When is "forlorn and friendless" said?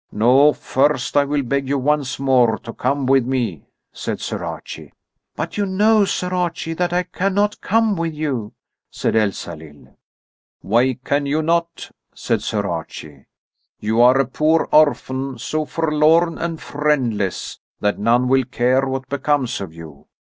15.65-17.59